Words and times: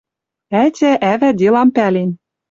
Ӓтя, 0.63 0.91
ӓвӓ 1.11 1.29
делам 1.39 1.69
пӓлен 1.75 2.09